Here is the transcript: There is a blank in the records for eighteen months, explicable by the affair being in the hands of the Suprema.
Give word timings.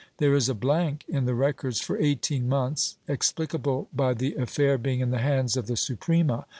There 0.17 0.33
is 0.33 0.49
a 0.49 0.55
blank 0.55 1.05
in 1.07 1.25
the 1.25 1.35
records 1.35 1.79
for 1.79 1.95
eighteen 2.01 2.49
months, 2.49 2.97
explicable 3.07 3.87
by 3.93 4.15
the 4.15 4.33
affair 4.33 4.79
being 4.79 4.99
in 4.99 5.11
the 5.11 5.19
hands 5.19 5.55
of 5.55 5.67
the 5.67 5.77
Suprema. 5.77 6.47